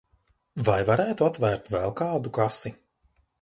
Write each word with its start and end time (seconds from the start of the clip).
Vai 0.69 0.77
varētu 0.87 1.27
atvērt 1.27 1.69
vēl 1.75 1.93
kādu 2.01 2.33
kasi? 2.39 2.73